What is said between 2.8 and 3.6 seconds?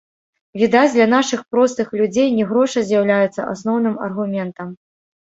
з'яўляюцца